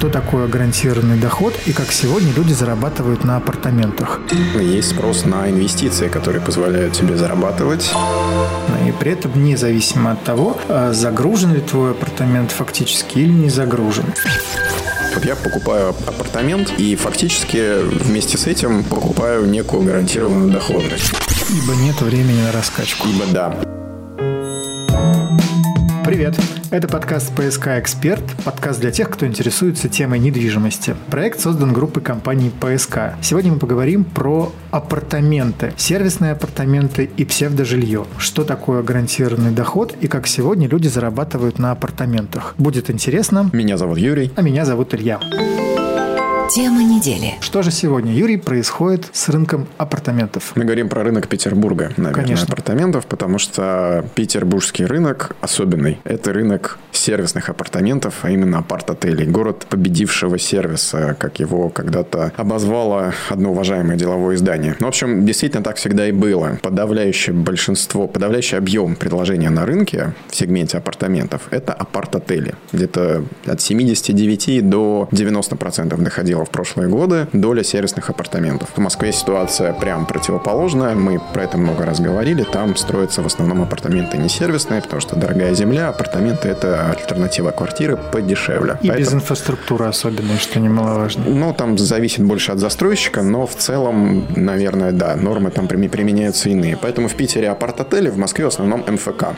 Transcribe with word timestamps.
что 0.00 0.08
такое 0.08 0.48
гарантированный 0.48 1.18
доход 1.18 1.54
и 1.66 1.74
как 1.74 1.92
сегодня 1.92 2.32
люди 2.32 2.54
зарабатывают 2.54 3.22
на 3.22 3.36
апартаментах. 3.36 4.18
Есть 4.58 4.92
спрос 4.92 5.26
на 5.26 5.50
инвестиции, 5.50 6.08
которые 6.08 6.40
позволяют 6.40 6.94
тебе 6.94 7.18
зарабатывать. 7.18 7.92
И 8.88 8.92
при 8.92 9.12
этом 9.12 9.44
независимо 9.44 10.12
от 10.12 10.24
того, 10.24 10.56
а 10.70 10.94
загружен 10.94 11.52
ли 11.52 11.60
твой 11.60 11.90
апартамент 11.90 12.50
фактически 12.50 13.18
или 13.18 13.30
не 13.30 13.50
загружен. 13.50 14.06
Вот 15.14 15.26
я 15.26 15.36
покупаю 15.36 15.90
апартамент 15.90 16.72
и 16.78 16.96
фактически 16.96 17.82
вместе 17.82 18.38
с 18.38 18.46
этим 18.46 18.84
покупаю 18.84 19.44
некую 19.44 19.82
гарантированную 19.82 20.50
доходность. 20.50 21.12
Ибо 21.50 21.74
нет 21.76 22.00
времени 22.00 22.40
на 22.40 22.52
раскачку. 22.52 23.06
Ибо 23.06 23.26
да. 23.30 23.54
Привет! 26.06 26.36
Это 26.70 26.86
подкаст 26.86 27.34
«ПСК 27.34 27.78
Эксперт», 27.80 28.22
подкаст 28.44 28.78
для 28.78 28.92
тех, 28.92 29.10
кто 29.10 29.26
интересуется 29.26 29.88
темой 29.88 30.20
недвижимости. 30.20 30.94
Проект 31.10 31.40
создан 31.40 31.72
группой 31.72 32.00
компаний 32.00 32.52
«ПСК». 32.60 33.14
Сегодня 33.22 33.50
мы 33.50 33.58
поговорим 33.58 34.04
про 34.04 34.52
апартаменты, 34.70 35.74
сервисные 35.76 36.30
апартаменты 36.30 37.10
и 37.16 37.24
псевдожилье. 37.24 38.06
Что 38.18 38.44
такое 38.44 38.84
гарантированный 38.84 39.50
доход 39.50 39.96
и 40.00 40.06
как 40.06 40.28
сегодня 40.28 40.68
люди 40.68 40.86
зарабатывают 40.86 41.58
на 41.58 41.72
апартаментах. 41.72 42.54
Будет 42.56 42.88
интересно. 42.88 43.50
Меня 43.52 43.76
зовут 43.76 43.98
Юрий. 43.98 44.30
А 44.36 44.42
меня 44.42 44.64
зовут 44.64 44.94
Илья. 44.94 45.18
Тема 46.52 46.82
недели. 46.82 47.34
Что 47.40 47.62
же 47.62 47.70
сегодня, 47.70 48.12
Юрий, 48.12 48.36
происходит 48.36 49.08
с 49.12 49.28
рынком 49.28 49.68
апартаментов? 49.78 50.50
Мы 50.56 50.64
говорим 50.64 50.88
про 50.88 51.04
рынок 51.04 51.28
Петербурга, 51.28 51.92
наверное, 51.96 52.24
Конечно. 52.24 52.46
апартаментов, 52.46 53.06
потому 53.06 53.38
что 53.38 54.04
петербургский 54.16 54.84
рынок 54.84 55.36
особенный. 55.40 56.00
Это 56.02 56.32
рынок 56.32 56.80
сервисных 56.90 57.50
апартаментов, 57.50 58.16
а 58.22 58.30
именно 58.30 58.58
апарт-отелей. 58.58 59.26
Город 59.26 59.64
победившего 59.68 60.40
сервиса, 60.40 61.14
как 61.20 61.38
его 61.38 61.68
когда-то 61.68 62.32
обозвало 62.36 63.14
одно 63.28 63.52
уважаемое 63.52 63.96
деловое 63.96 64.34
издание. 64.34 64.74
Ну, 64.80 64.86
в 64.86 64.88
общем, 64.88 65.24
действительно 65.24 65.62
так 65.62 65.76
всегда 65.76 66.08
и 66.08 66.12
было. 66.12 66.58
Подавляющее 66.62 67.32
большинство, 67.32 68.08
подавляющий 68.08 68.58
объем 68.58 68.96
предложения 68.96 69.50
на 69.50 69.66
рынке 69.66 70.14
в 70.28 70.34
сегменте 70.34 70.78
апартаментов– 70.78 71.42
это 71.52 71.72
апарт-отели. 71.72 72.54
Где-то 72.72 73.24
от 73.46 73.60
79 73.60 74.68
до 74.68 75.08
90% 75.12 75.96
доходило 76.02 76.39
в 76.44 76.50
прошлые 76.50 76.88
годы 76.88 77.28
доля 77.32 77.62
сервисных 77.62 78.10
апартаментов. 78.10 78.70
В 78.74 78.78
Москве 78.78 79.12
ситуация 79.12 79.72
прям 79.72 80.06
противоположная. 80.06 80.94
Мы 80.94 81.20
про 81.32 81.44
это 81.44 81.58
много 81.58 81.84
раз 81.84 82.00
говорили. 82.00 82.42
Там 82.42 82.76
строятся 82.76 83.22
в 83.22 83.26
основном 83.26 83.62
апартаменты 83.62 84.18
не 84.18 84.28
сервисные, 84.28 84.82
потому 84.82 85.00
что 85.00 85.16
дорогая 85.16 85.54
земля, 85.54 85.88
апартаменты– 85.88 86.48
это 86.50 86.90
альтернатива 86.90 87.50
квартиры 87.50 87.98
подешевле. 88.12 88.78
И 88.82 88.90
без 88.90 89.12
инфраструктуры 89.12 89.86
особенно, 89.86 90.38
что 90.38 90.60
немаловажно. 90.60 91.24
Ну, 91.26 91.52
там 91.54 91.78
зависит 91.78 92.24
больше 92.24 92.52
от 92.52 92.58
застройщика, 92.58 93.22
но 93.22 93.46
в 93.46 93.54
целом, 93.54 94.26
наверное, 94.36 94.92
да, 94.92 95.16
нормы 95.16 95.50
там 95.50 95.68
применяются 95.68 96.48
иные. 96.48 96.78
Поэтому 96.80 97.08
в 97.08 97.14
Питере 97.14 97.48
апарт-отели, 97.50 98.10
в 98.10 98.16
Москве 98.16 98.44
в 98.44 98.48
основном 98.48 98.84
МФК. 98.86 99.28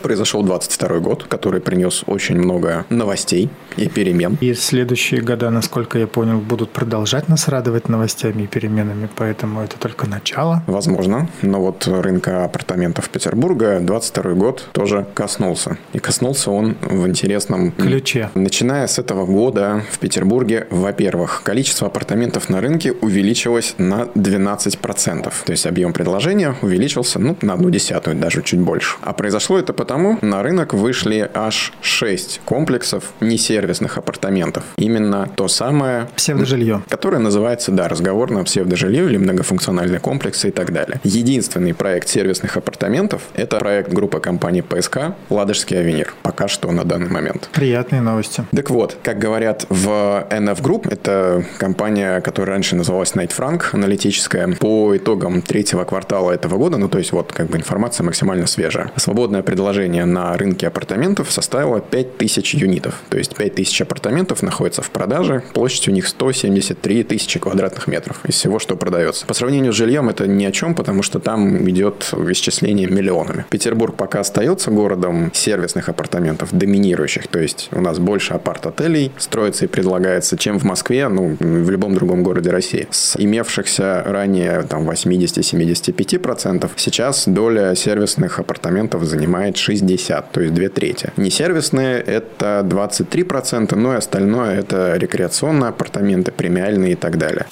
Произошел 0.00 0.42
22 0.42 0.98
год, 0.98 1.24
который 1.24 1.60
принес 1.60 2.02
очень 2.06 2.36
много 2.36 2.84
новостей 2.88 3.50
и 3.76 3.88
перемен. 3.88 4.38
И 4.40 4.54
следующие 4.54 5.20
года, 5.20 5.50
насколько 5.50 5.98
я 5.98 6.06
понял, 6.06 6.38
будут 6.38 6.70
продолжать 6.70 7.28
нас 7.28 7.48
радовать 7.48 7.88
новостями 7.88 8.42
и 8.42 8.46
переменами, 8.46 9.08
поэтому 9.14 9.60
это 9.60 9.76
только 9.78 10.06
начало. 10.06 10.62
Возможно, 10.66 11.28
но 11.42 11.60
вот 11.60 11.86
рынка 11.86 12.44
апартаментов 12.44 13.08
Петербурга 13.08 13.80
22 13.80 14.32
год 14.34 14.68
тоже 14.72 15.06
коснулся. 15.14 15.78
И 15.92 15.98
коснулся 15.98 16.50
он 16.50 16.76
в 16.80 17.06
интересном 17.06 17.72
Ключе. 17.72 18.30
Начиная 18.34 18.86
с 18.86 18.98
этого 18.98 19.26
года 19.26 19.82
в 19.90 19.98
Петербурге, 19.98 20.66
во-первых, 20.70 21.42
количество 21.44 21.86
апартаментов 21.88 22.48
на 22.48 22.60
рынке 22.60 22.92
увеличилось 22.92 23.74
на 23.78 24.02
12%. 24.14 25.32
То 25.44 25.52
есть 25.52 25.66
объем 25.66 25.92
предложения 25.92 26.54
увеличился 26.62 27.18
ну, 27.18 27.36
на 27.42 27.54
одну 27.54 27.70
десятую, 27.70 28.16
даже 28.16 28.42
чуть 28.42 28.60
больше. 28.60 28.96
А 29.02 29.12
произошло 29.12 29.58
это 29.58 29.72
потому, 29.72 30.18
на 30.22 30.42
рынок 30.42 30.74
вышли 30.74 31.30
аж 31.34 31.72
6 31.80 32.42
комплексов 32.44 33.12
несервисных 33.62 33.98
апартаментов. 33.98 34.64
Именно 34.76 35.28
то 35.36 35.48
самое 35.48 36.08
Псевдожилье. 36.16 36.82
которое 36.88 37.18
называется, 37.18 37.70
да, 37.70 37.88
разговорное 37.88 38.42
псевдожилье 38.44 39.04
или 39.04 39.16
многофункциональные 39.16 40.00
комплексы 40.00 40.48
и 40.48 40.50
так 40.50 40.72
далее. 40.72 41.00
Единственный 41.04 41.74
проект 41.74 42.08
сервисных 42.08 42.56
апартаментов– 42.56 43.22
это 43.36 43.58
проект 43.58 43.92
группы 43.92 44.18
компаний 44.20 44.62
ПСК 44.62 45.14
«Ладожский 45.30 45.78
авенир». 45.78 46.14
Пока 46.22 46.48
что 46.48 46.70
на 46.72 46.84
данный 46.84 47.08
момент. 47.08 47.48
Приятные 47.52 48.00
новости. 48.00 48.44
Так 48.54 48.70
вот, 48.70 48.96
как 49.02 49.18
говорят 49.18 49.66
в 49.68 50.26
NF 50.30 50.60
Group, 50.60 50.88
это 50.90 51.44
компания, 51.58 52.20
которая 52.20 52.56
раньше 52.56 52.74
называлась 52.76 53.12
Night 53.12 53.32
Frank, 53.36 53.62
аналитическая, 53.72 54.48
по 54.58 54.96
итогам 54.96 55.42
третьего 55.42 55.84
квартала 55.84 56.32
этого 56.32 56.56
года, 56.58 56.78
ну 56.78 56.88
то 56.88 56.98
есть 56.98 57.12
вот 57.12 57.32
как 57.32 57.46
бы 57.46 57.58
информация 57.58 58.04
максимально 58.04 58.46
свежая. 58.46 58.90
Свободное 58.96 59.42
предложение 59.42 60.04
на 60.04 60.36
рынке 60.36 60.66
апартаментов 60.66 61.30
составило 61.30 61.80
5000 61.80 62.54
юнитов, 62.54 63.00
то 63.08 63.18
есть 63.18 63.34
5000 63.52 63.82
апартаментов 63.82 64.42
находятся 64.42 64.82
в 64.82 64.90
продаже, 64.90 65.42
площадь 65.52 65.88
у 65.88 65.90
них 65.92 66.06
173 66.08 67.04
тысячи 67.04 67.38
квадратных 67.38 67.86
метров 67.86 68.24
из 68.24 68.34
всего, 68.34 68.58
что 68.58 68.76
продается. 68.76 69.26
По 69.26 69.34
сравнению 69.34 69.72
с 69.72 69.76
жильем 69.76 70.08
это 70.08 70.26
ни 70.26 70.44
о 70.44 70.52
чем, 70.52 70.74
потому 70.74 71.02
что 71.02 71.18
там 71.18 71.68
идет 71.68 72.12
исчисление 72.30 72.88
миллионами. 72.88 73.44
Петербург 73.50 73.96
пока 73.96 74.20
остается 74.20 74.70
городом 74.70 75.30
сервисных 75.34 75.88
апартаментов, 75.88 76.48
доминирующих, 76.52 77.26
то 77.28 77.38
есть 77.38 77.68
у 77.72 77.80
нас 77.80 77.98
больше 77.98 78.34
апарт-отелей 78.34 79.12
строится 79.18 79.64
и 79.64 79.68
предлагается, 79.68 80.36
чем 80.36 80.58
в 80.58 80.64
Москве, 80.64 81.08
ну, 81.08 81.36
в 81.38 81.70
любом 81.70 81.94
другом 81.94 82.22
городе 82.22 82.50
России. 82.50 82.86
С 82.90 83.16
имевшихся 83.16 84.02
ранее 84.06 84.62
там 84.62 84.88
80-75%, 84.88 86.70
сейчас 86.76 87.28
доля 87.28 87.74
сервисных 87.74 88.38
апартаментов 88.38 89.04
занимает 89.04 89.56
60, 89.56 90.32
то 90.32 90.40
есть 90.40 90.54
две 90.54 90.68
трети. 90.68 91.12
Несервисные– 91.16 91.98
это 92.06 92.62
23%, 92.64 93.41
ну 93.76 93.92
и 93.92 93.96
остальное– 93.96 94.58
это 94.60 94.96
рекреационные 94.96 95.68
апартаменты, 95.68 96.32
премиальные 96.32 96.92
и 96.92 96.96
так 96.96 97.18
далее. 97.18 97.46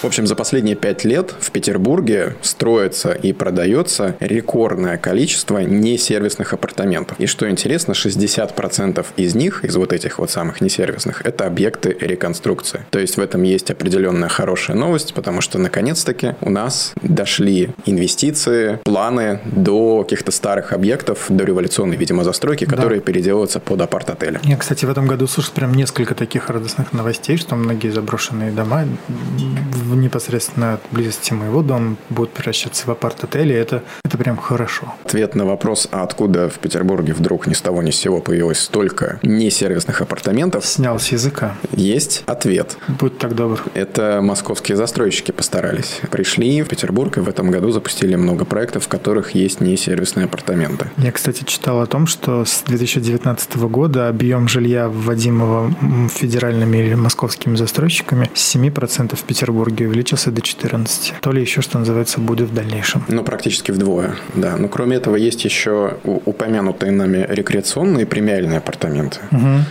В 0.00 0.04
общем, 0.04 0.28
за 0.28 0.36
последние 0.36 0.76
пять 0.76 1.04
лет 1.04 1.34
в 1.40 1.50
Петербурге 1.50 2.36
строится 2.40 3.10
и 3.10 3.32
продается 3.32 4.14
рекордное 4.20 4.96
количество 4.96 5.58
несервисных 5.58 6.52
апартаментов. 6.52 7.18
И 7.18 7.26
что 7.26 7.50
интересно, 7.50 7.92
60% 7.92 9.04
из 9.16 9.34
них, 9.34 9.64
из 9.64 9.74
вот 9.74 9.92
этих 9.92 10.20
вот 10.20 10.30
самых 10.30 10.60
несервисных, 10.60 11.22
это 11.26 11.46
объекты 11.46 11.96
реконструкции. 12.00 12.86
То 12.90 13.00
есть 13.00 13.16
в 13.16 13.20
этом 13.20 13.42
есть 13.42 13.72
определенная 13.72 14.28
хорошая 14.28 14.76
новость, 14.76 15.14
потому 15.14 15.40
что 15.40 15.58
наконец-таки 15.58 16.36
у 16.42 16.50
нас 16.50 16.92
дошли 17.02 17.70
инвестиции, 17.84 18.78
планы 18.84 19.40
до 19.46 20.04
каких-то 20.04 20.30
старых 20.30 20.72
объектов, 20.72 21.26
до 21.28 21.42
революционной, 21.42 21.96
видимо, 21.96 22.22
застройки, 22.22 22.66
которые 22.66 23.00
переделываются 23.00 23.58
под 23.58 23.80
апарт-отели. 23.80 24.38
Я, 24.44 24.56
кстати, 24.58 24.84
в 24.84 24.90
этом 24.90 25.08
году 25.08 25.26
слушал 25.26 25.54
прям 25.54 25.74
несколько 25.74 26.14
таких 26.14 26.50
радостных 26.50 26.92
новостей, 26.92 27.36
что 27.36 27.56
многие 27.56 27.88
заброшенные 27.88 28.52
дома 28.52 28.84
в 29.88 29.96
непосредственно 29.96 30.78
близости 30.90 31.32
моего 31.32 31.62
дома 31.62 31.96
будут 32.10 32.32
превращаться 32.32 32.86
в 32.86 32.90
апарт-отели. 32.90 33.54
Это, 33.54 33.82
это 34.04 34.18
прям 34.18 34.36
хорошо. 34.36 34.94
Ответ 35.04 35.34
на 35.34 35.44
вопрос, 35.46 35.88
а 35.90 36.02
откуда 36.02 36.48
в 36.48 36.58
Петербурге 36.58 37.14
вдруг 37.14 37.46
ни 37.46 37.54
с 37.54 37.62
того 37.62 37.82
ни 37.82 37.90
с 37.90 37.96
сего 37.96 38.20
появилось 38.20 38.60
столько 38.60 39.18
несервисных 39.22 40.00
апартаментов, 40.00 40.64
Снял 40.66 40.98
с 40.98 41.08
языка. 41.08 41.56
есть 41.72 42.22
ответ. 42.26 42.76
Будь 42.88 43.18
так 43.18 43.34
добр. 43.34 43.62
Это 43.74 44.20
московские 44.22 44.76
застройщики 44.76 45.32
постарались. 45.32 46.00
Пришли 46.10 46.62
в 46.62 46.68
Петербург 46.68 47.16
и 47.18 47.20
в 47.20 47.28
этом 47.28 47.50
году 47.50 47.70
запустили 47.70 48.14
много 48.14 48.44
проектов, 48.44 48.84
в 48.84 48.88
которых 48.88 49.32
есть 49.34 49.60
несервисные 49.60 50.24
апартаменты. 50.26 50.90
Я, 50.98 51.12
кстати, 51.12 51.44
читал 51.44 51.80
о 51.80 51.86
том, 51.86 52.06
что 52.06 52.44
с 52.44 52.62
2019 52.66 53.56
года 53.56 54.08
объем 54.08 54.48
жилья, 54.48 54.88
вводимого 54.88 55.72
федеральными 56.08 56.78
или 56.78 56.94
московскими 56.94 57.56
застройщиками, 57.56 58.30
с 58.34 58.54
7% 58.54 59.16
в 59.16 59.22
Петербурге 59.22 59.77
увеличился 59.86 60.30
до 60.30 60.40
14%. 60.40 61.14
То 61.20 61.32
ли 61.32 61.40
еще, 61.40 61.60
что 61.62 61.78
называется, 61.78 62.20
будет 62.20 62.48
в 62.50 62.54
дальнейшем. 62.54 63.04
Ну, 63.08 63.22
практически 63.22 63.70
вдвое, 63.70 64.16
да. 64.34 64.56
Но 64.56 64.68
кроме 64.68 64.96
этого 64.96 65.16
есть 65.16 65.44
еще 65.44 65.98
упомянутые 66.04 66.92
нами 66.92 67.26
рекреационные 67.28 68.06
премиальные 68.06 68.58
апартаменты, 68.58 69.18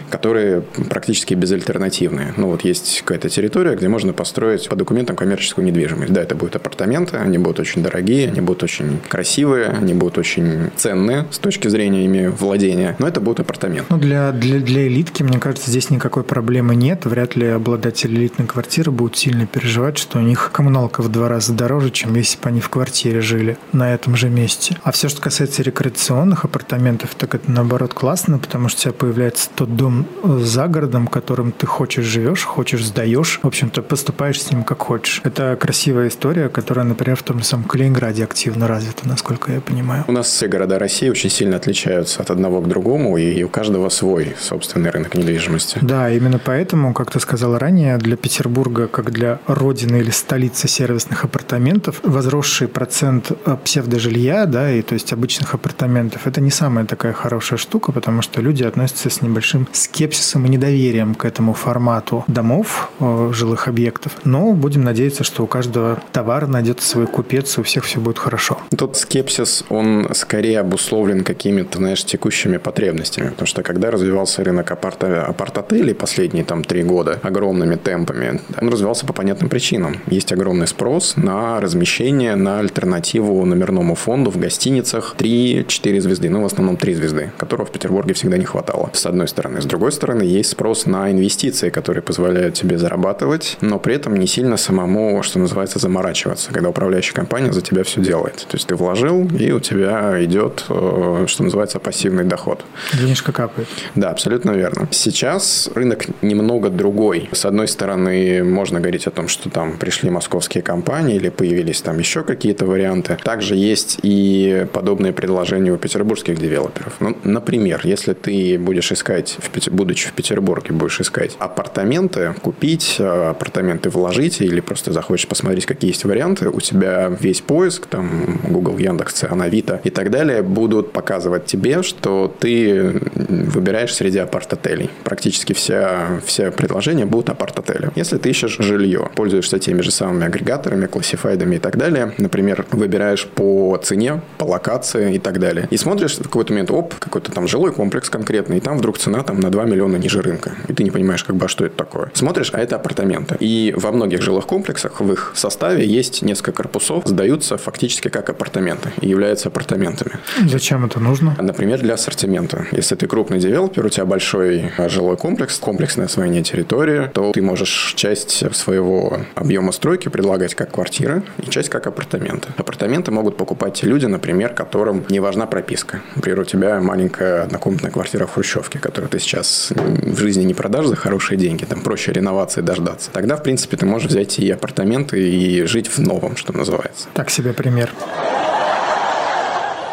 которые 0.09 0.62
практически 0.62 1.33
безальтернативные. 1.33 2.33
Ну, 2.38 2.48
вот 2.48 2.62
есть 2.63 3.01
какая-то 3.01 3.30
территория, 3.30 3.75
где 3.75 3.88
можно 3.88 4.13
построить 4.13 4.68
по 4.69 4.75
документам 4.75 5.15
коммерческую 5.15 5.65
недвижимость. 5.65 6.13
Да, 6.13 6.21
это 6.21 6.36
будут 6.36 6.56
апартаменты, 6.56 7.18
они 7.18 7.38
будут 7.38 7.60
очень 7.60 7.83
дорогие, 7.83 8.27
они 8.27 8.42
будут 8.42 8.63
очень 8.63 9.00
красивые, 9.10 9.68
они 9.68 9.94
будут 9.94 10.18
очень 10.18 10.71
ценные 10.75 11.25
с 11.31 11.39
точки 11.39 11.68
зрения 11.68 12.06
ими 12.06 12.27
владения, 12.27 12.95
но 13.00 13.07
это 13.07 13.21
будут 13.21 13.42
апартаменты. 13.42 13.86
Ну, 13.89 13.98
для, 13.98 14.31
для, 14.31 14.60
для 14.60 14.88
элитки, 14.88 15.24
мне 15.24 15.39
кажется, 15.39 15.69
здесь 15.69 15.89
никакой 15.89 16.24
проблемы 16.24 16.75
нет. 16.75 17.06
Вряд 17.06 17.36
ли 17.36 17.48
обладатель 17.48 18.13
элитной 18.13 18.48
квартиры 18.48 18.92
будет 18.92 19.15
сильно 19.18 19.45
переживать, 19.45 19.97
что 19.98 20.20
у 20.20 20.22
них 20.22 20.52
коммуналка 20.52 21.02
в 21.02 21.10
два 21.10 21.30
раза 21.30 21.54
дороже, 21.54 21.92
чем 21.92 22.16
если 22.16 22.38
бы 22.40 22.50
они 22.50 22.62
в 22.62 22.70
квартире 22.70 23.22
жили 23.22 23.58
на 23.74 23.94
этом 23.94 24.16
же 24.16 24.30
месте. 24.30 24.78
А 24.84 24.92
все, 24.92 25.10
что 25.10 25.22
касается 25.22 25.64
рекреационных 25.64 26.46
апартаментов, 26.46 27.16
так 27.16 27.36
это 27.36 27.50
наоборот 27.50 27.94
классно, 27.94 28.40
потому 28.40 28.70
что 28.70 28.80
у 28.80 28.82
тебя 28.84 28.94
появляется 28.94 29.50
тот 29.56 29.76
дом 29.76 30.08
за 30.24 30.68
городом, 30.68 31.08
которым 31.08 31.52
ты 31.52 31.66
хочешь 31.66 32.06
живешь, 32.06 32.44
хочешь 32.44 32.86
сдаешь, 32.86 33.40
в 33.42 33.48
общем-то 33.48 33.82
поступаешь 33.82 34.42
с 34.42 34.52
ним 34.52 34.64
как 34.64 34.80
хочешь. 34.80 35.22
Это 35.24 35.58
красивая 35.60 36.10
история, 36.10 36.50
которая, 36.50 36.86
например, 36.86 37.16
в 37.16 37.24
том 37.24 37.40
же 37.40 37.46
самом 37.46 37.66
Калининграде 37.66 38.24
активно 38.24 38.68
развита, 38.68 39.08
насколько 39.08 39.52
я 39.52 39.62
понимаю. 39.62 40.04
У 40.08 40.12
нас 40.12 40.28
все 40.28 40.48
города 40.48 40.78
России 40.80 41.10
очень 41.10 41.30
сильно 41.30 41.58
отличаются 41.58 42.22
от 42.22 42.30
одного 42.30 42.62
к 42.62 42.68
другому, 42.68 43.18
и 43.18 43.44
у 43.44 43.50
каждого 43.50 43.90
свой 43.90 44.36
собственный 44.40 44.90
рынок 44.90 45.16
недвижимости. 45.16 45.80
Да, 45.82 46.10
именно 46.10 46.40
поэтому, 46.40 46.94
как 46.94 47.12
ты 47.12 47.20
сказал 47.20 47.58
ранее, 47.58 47.98
для 47.98 48.18
Петербурга, 48.18 48.88
как 48.88 49.12
для 49.12 49.40
родины 49.48 49.87
или 49.95 50.10
столицы 50.10 50.68
сервисных 50.68 51.24
апартаментов, 51.24 52.00
возросший 52.04 52.68
процент 52.68 53.31
э, 53.45 53.57
псевдожилья, 53.63 54.45
да, 54.45 54.72
и 54.72 54.81
то 54.81 54.94
есть 54.94 55.13
обычных 55.13 55.54
апартаментов, 55.54 56.28
это 56.28 56.42
не 56.42 56.51
самая 56.51 56.86
такая 56.86 57.13
хорошая 57.13 57.57
штука, 57.57 57.92
потому 57.92 58.22
что 58.22 58.42
люди 58.42 58.63
относятся 58.63 59.10
с 59.10 59.22
небольшим 59.22 59.68
скепсисом 59.72 60.45
и 60.45 60.50
недоверием 60.50 61.16
к 61.16 61.25
этому 61.25 61.54
формату 61.54 62.24
домов, 62.28 62.92
э, 63.00 63.31
жилых 63.34 63.68
объектов. 63.68 64.13
Но 64.24 64.54
будем 64.54 64.84
надеяться, 64.84 65.24
что 65.24 65.44
у 65.44 65.48
каждого 65.48 66.01
товара 66.12 66.48
найдется 66.48 66.88
свой 66.88 67.07
купец, 67.07 67.57
и 67.57 67.62
у 67.62 67.63
всех 67.63 67.86
все 67.86 68.00
будет 68.00 68.19
хорошо. 68.19 68.60
Тут 68.75 68.98
скепсис, 68.98 69.63
он 69.69 70.10
скорее 70.13 70.60
обусловлен 70.60 71.24
какими-то, 71.24 71.78
знаешь, 71.78 72.04
текущими 72.04 72.57
потребностями, 72.57 73.30
потому 73.30 73.48
что 73.48 73.63
когда 73.63 73.92
развивался 73.92 74.44
рынок 74.44 74.72
апарт 74.72 74.98
апарт-отелей 75.04 75.94
последние 75.94 76.44
там 76.44 76.63
три 76.63 76.84
года 76.84 77.19
огромными 77.24 77.75
темпами, 77.75 78.42
он 78.60 78.69
развивался 78.69 79.06
по 79.06 79.13
понятным 79.13 79.50
причинам. 79.50 79.76
Есть 80.07 80.31
огромный 80.31 80.68
спрос 80.68 81.15
на 81.15 81.59
размещение, 81.59 82.35
на 82.35 82.59
альтернативу 82.59 83.45
номерному 83.45 83.95
фонду 83.95 84.31
в 84.31 84.38
гостиницах 84.38 85.15
3-4 85.18 86.01
звезды, 86.01 86.29
ну, 86.29 86.41
в 86.41 86.45
основном 86.45 86.77
3 86.77 86.95
звезды, 86.95 87.31
которого 87.38 87.65
в 87.65 87.71
Петербурге 87.71 88.13
всегда 88.13 88.38
не 88.38 88.45
хватало, 88.45 88.89
с 88.94 89.06
одной 89.06 89.27
стороны. 89.27 89.62
С 89.62 89.65
другой 89.65 89.91
стороны, 89.91 90.24
есть 90.24 90.51
спрос 90.51 90.85
на 90.85 91.12
инвестиции, 91.12 91.69
которые 91.69 92.01
позволяют 92.01 92.56
тебе 92.56 92.77
зарабатывать, 92.77 93.57
но 93.62 93.79
при 93.79 93.95
этом 93.95 94.15
не 94.15 94.27
сильно 94.27 94.57
самому, 94.57 95.24
что 95.24 95.39
называется, 95.39 95.79
заморачиваться, 95.79 96.51
когда 96.51 96.69
управляющая 96.69 97.13
компания 97.13 97.51
за 97.51 97.62
тебя 97.62 97.83
все 97.83 98.01
делает. 98.01 98.45
То 98.50 98.56
есть 98.56 98.68
ты 98.68 98.75
вложил, 98.75 99.27
и 99.39 99.51
у 99.51 99.59
тебя 99.59 100.24
идет, 100.24 100.65
э, 100.69 101.25
что 101.27 101.44
называется, 101.44 101.79
пассивный 101.79 102.24
доход. 102.24 102.63
Денежка 102.94 103.31
капает. 103.31 103.68
Да, 103.95 104.09
абсолютно 104.12 104.51
верно. 104.51 104.88
Сейчас 104.91 105.69
рынок 105.75 106.06
немного 106.21 106.69
другой. 106.69 107.29
С 107.31 107.45
одной 107.45 107.68
стороны, 107.68 108.44
можно 108.44 108.79
говорить 108.79 109.07
о 109.07 109.12
том, 109.12 109.27
что 109.27 109.50
там 109.50 109.67
пришли 109.80 110.10
московские 110.10 110.62
компании 110.62 111.16
или 111.16 111.30
появились 111.30 111.81
там 111.81 112.00
еще 112.00 112.24
какие-то 112.24 112.66
варианты. 112.66 113.18
Также 113.24 113.56
есть 113.56 114.00
и 114.04 114.66
подобные 114.74 115.14
предложения 115.14 115.72
у 115.72 115.78
петербургских 115.78 116.40
девелоперов. 116.40 116.94
Ну, 117.00 117.18
например, 117.24 117.81
если 117.84 118.14
ты 118.14 118.58
будешь 118.60 118.92
искать, 118.92 119.38
в, 119.40 119.72
будучи 119.72 120.10
в 120.10 120.14
Петербурге, 120.14 120.74
будешь 120.74 121.00
искать 121.00 121.36
апартаменты, 121.40 122.34
купить 122.42 122.96
э, 123.00 123.30
апартаменты, 123.30 123.90
вложить 123.90 124.42
или 124.42 124.60
просто 124.60 124.94
захочешь 124.94 125.28
посмотреть, 125.28 125.66
какие 125.66 125.92
есть 125.92 126.06
варианты, 126.06 126.50
у 126.50 126.60
тебя 126.60 127.10
весь 127.20 127.42
поиск, 127.42 127.88
там 127.88 128.40
Google, 128.44 128.78
Яндекс, 128.78 129.24
Авито 129.24 129.81
и 129.84 129.90
так 129.90 130.12
далее 130.12 130.42
будут 130.42 130.92
показывать 130.92 131.46
тебе, 131.46 131.84
что 131.84 132.34
ты 132.40 133.02
выбираешь 133.16 133.94
среди 133.94 134.20
апарт-отелей. 134.20 134.90
Практически 135.04 135.54
вся, 135.54 136.20
все 136.25 136.52
предложения 136.52 137.06
будут 137.06 137.30
апарт-отели. 137.30 137.92
Если 137.96 138.18
ты 138.18 138.30
ищешь 138.30 138.58
жилье, 138.60 139.10
пользуешься 139.16 139.56
теми 139.59 139.81
же 139.81 139.92
самыми 139.92 140.25
агрегаторами, 140.25 140.86
классифайдами 140.86 141.56
и 141.56 141.59
так 141.59 141.77
далее, 141.77 142.13
например, 142.18 142.65
выбираешь 142.71 143.25
по 143.25 143.77
цене, 143.83 144.21
по 144.38 144.45
локации 144.45 145.15
и 145.15 145.19
так 145.19 145.39
далее, 145.39 145.68
и 145.69 145.77
смотришь 145.77 146.18
в 146.18 146.24
какой-то 146.24 146.54
момент, 146.54 146.71
оп, 146.71 146.95
какой-то 146.95 147.31
там 147.31 147.48
жилой 147.48 147.71
комплекс 147.71 148.09
конкретный, 148.09 148.57
и 148.57 148.59
там 148.59 148.77
вдруг 148.77 148.98
цена 148.98 149.24
там 149.24 149.39
на 149.39 149.50
2 149.50 149.63
миллиона 149.65 149.98
ниже 149.98 150.21
рынка. 150.21 150.51
И 150.68 150.74
ты 150.74 150.83
не 150.83 150.92
понимаешь, 150.92 151.24
как 151.24 151.36
бы, 151.36 151.45
а 151.45 151.48
что 151.48 151.65
это 151.65 151.75
такое. 151.75 152.12
Смотришь, 152.13 152.51
а 152.54 152.59
это 152.59 152.75
апартаменты. 152.75 153.36
И 153.39 153.74
во 153.75 153.92
многих 153.92 154.21
жилых 154.21 154.48
комплексах 154.48 155.01
в 155.01 155.12
их 155.12 155.33
составе 155.36 155.86
есть 155.86 156.21
несколько 156.21 156.51
корпусов, 156.51 157.06
сдаются 157.06 157.57
фактически 157.57 158.10
как 158.10 158.30
апартаменты 158.30 158.92
и 159.01 159.10
являются 159.10 159.50
апартаментами. 159.50 160.13
Зачем 160.45 160.86
это 160.86 161.00
нужно? 161.00 161.36
Например, 161.39 161.80
для 161.80 161.95
ассортимента. 161.95 162.65
Если 162.71 162.95
ты 162.95 163.07
крупный 163.07 163.39
девелопер, 163.39 163.86
у 163.86 163.89
тебя 163.89 164.06
большой 164.06 164.71
а, 164.77 164.89
жилой 164.89 165.18
комплекс, 165.18 165.57
комплексное 165.60 166.06
освоение 166.06 166.44
территории, 166.44 167.10
то 167.13 167.31
ты 167.31 167.42
можешь 167.42 167.94
часть 167.95 168.56
своего 168.56 169.19
объема 169.38 169.72
стройки 169.72 170.10
предлагать 170.10 170.56
как 170.56 170.72
квартиры 170.72 171.24
и 171.38 171.50
часть 171.50 171.69
как 171.69 171.88
апартаменты. 171.88 172.50
Апартаменты 172.57 173.12
могут 173.12 173.38
покупать 173.38 173.84
люди, 173.84 174.06
например, 174.06 174.54
которым 174.54 175.06
не 175.10 175.19
важна 175.19 175.45
прописка. 175.45 176.01
Например, 176.16 176.39
у 176.42 176.45
тебя 176.45 176.80
маленькая 176.81 177.44
однокомнатная 177.44 177.92
квартира 177.92 178.25
в 178.25 178.34
Хрущевке, 178.34 178.80
которую 178.80 179.10
ты 179.10 179.19
сейчас 179.19 179.72
в 179.75 180.18
жизни 180.18 180.44
не 180.44 180.54
продашь 180.54 180.88
за 180.88 180.95
хорошие 180.95 181.38
деньги, 181.38 181.66
там 181.66 181.81
проще 181.81 182.12
реновации 182.12 182.62
дождаться. 182.62 183.12
Тогда, 183.12 183.36
в 183.36 183.44
принципе, 183.44 183.78
ты 183.78 183.86
можешь 183.86 184.10
взять 184.10 184.39
и 184.39 184.50
апартаменты 184.50 185.19
и 185.19 185.63
жить 185.63 185.88
в 185.88 186.00
новом, 186.00 186.36
что 186.36 186.54
называется. 186.54 187.07
Так 187.13 187.30
себе 187.30 187.54
пример. 187.54 187.92